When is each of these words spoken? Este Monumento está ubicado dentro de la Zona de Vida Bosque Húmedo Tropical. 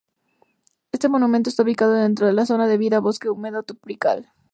Este 0.91 1.09
Monumento 1.09 1.47
está 1.51 1.61
ubicado 1.61 1.91
dentro 1.93 2.25
de 2.25 2.33
la 2.33 2.47
Zona 2.47 2.65
de 2.65 2.79
Vida 2.79 2.99
Bosque 3.01 3.29
Húmedo 3.29 3.61
Tropical. 3.61 4.31